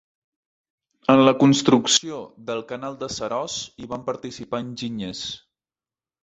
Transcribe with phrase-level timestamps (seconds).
[1.13, 2.17] En la construcció
[2.47, 5.23] del canal de Seròs hi van participar enginyers.